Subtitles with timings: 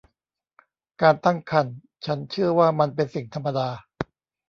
[1.01, 3.69] การตั้งครรภ์ฉันเชื่อว่ามันเป็นสิ่งธรรมดา